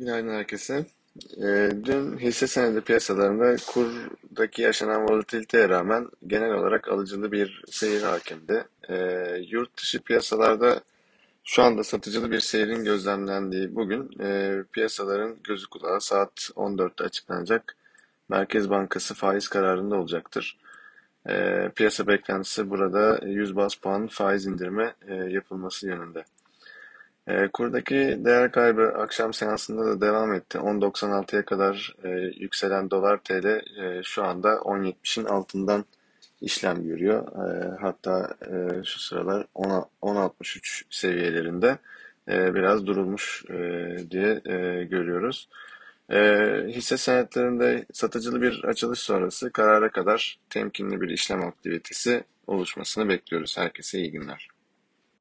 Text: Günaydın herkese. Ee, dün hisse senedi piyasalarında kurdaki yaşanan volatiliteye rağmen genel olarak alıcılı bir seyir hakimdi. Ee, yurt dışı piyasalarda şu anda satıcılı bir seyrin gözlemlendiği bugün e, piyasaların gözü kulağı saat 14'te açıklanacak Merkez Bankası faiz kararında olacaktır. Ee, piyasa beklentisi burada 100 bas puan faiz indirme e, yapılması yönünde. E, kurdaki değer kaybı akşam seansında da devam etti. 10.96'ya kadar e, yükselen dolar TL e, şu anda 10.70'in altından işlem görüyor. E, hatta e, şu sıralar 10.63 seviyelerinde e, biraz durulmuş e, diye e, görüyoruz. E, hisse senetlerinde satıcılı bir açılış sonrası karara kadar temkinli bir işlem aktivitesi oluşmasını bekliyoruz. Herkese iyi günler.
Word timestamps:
Günaydın 0.00 0.34
herkese. 0.34 0.86
Ee, 1.42 1.70
dün 1.84 2.18
hisse 2.18 2.46
senedi 2.46 2.80
piyasalarında 2.80 3.56
kurdaki 3.66 4.62
yaşanan 4.62 5.08
volatiliteye 5.08 5.68
rağmen 5.68 6.08
genel 6.26 6.52
olarak 6.52 6.88
alıcılı 6.88 7.32
bir 7.32 7.62
seyir 7.70 8.02
hakimdi. 8.02 8.64
Ee, 8.88 8.96
yurt 9.48 9.76
dışı 9.76 10.02
piyasalarda 10.02 10.80
şu 11.44 11.62
anda 11.62 11.84
satıcılı 11.84 12.30
bir 12.30 12.40
seyrin 12.40 12.84
gözlemlendiği 12.84 13.74
bugün 13.74 14.10
e, 14.20 14.58
piyasaların 14.72 15.36
gözü 15.44 15.66
kulağı 15.66 16.00
saat 16.00 16.50
14'te 16.56 17.04
açıklanacak 17.04 17.76
Merkez 18.28 18.70
Bankası 18.70 19.14
faiz 19.14 19.48
kararında 19.48 19.96
olacaktır. 19.96 20.58
Ee, 21.28 21.70
piyasa 21.76 22.06
beklentisi 22.06 22.70
burada 22.70 23.26
100 23.26 23.56
bas 23.56 23.74
puan 23.74 24.06
faiz 24.06 24.46
indirme 24.46 24.94
e, 25.08 25.14
yapılması 25.14 25.86
yönünde. 25.86 26.24
E, 27.30 27.48
kurdaki 27.48 28.18
değer 28.24 28.52
kaybı 28.52 28.82
akşam 28.82 29.32
seansında 29.32 29.86
da 29.86 30.00
devam 30.00 30.34
etti. 30.34 30.58
10.96'ya 30.58 31.44
kadar 31.44 31.94
e, 32.04 32.08
yükselen 32.36 32.90
dolar 32.90 33.18
TL 33.18 33.46
e, 33.46 34.02
şu 34.02 34.24
anda 34.24 34.48
10.70'in 34.48 35.24
altından 35.24 35.84
işlem 36.40 36.84
görüyor. 36.84 37.26
E, 37.26 37.76
hatta 37.80 38.34
e, 38.46 38.84
şu 38.84 38.98
sıralar 39.00 39.46
10.63 39.54 40.82
seviyelerinde 40.90 41.78
e, 42.28 42.54
biraz 42.54 42.86
durulmuş 42.86 43.44
e, 43.50 43.54
diye 44.10 44.40
e, 44.44 44.84
görüyoruz. 44.84 45.48
E, 46.12 46.18
hisse 46.68 46.96
senetlerinde 46.96 47.86
satıcılı 47.92 48.42
bir 48.42 48.64
açılış 48.64 48.98
sonrası 49.00 49.52
karara 49.52 49.90
kadar 49.90 50.38
temkinli 50.50 51.00
bir 51.00 51.08
işlem 51.08 51.42
aktivitesi 51.44 52.24
oluşmasını 52.46 53.08
bekliyoruz. 53.08 53.58
Herkese 53.58 53.98
iyi 53.98 54.10
günler. 54.10 54.59